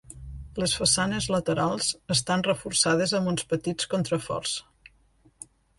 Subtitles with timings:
[0.63, 4.61] Les façanes laterals estan reforçades amb uns petits contraforts.